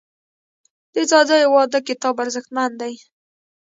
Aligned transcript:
د 0.93 0.95
ځاځیو 1.09 1.51
واده 1.53 1.79
کتاب 1.87 2.15
ارزښتمن 2.23 2.71
دی. 2.81 2.93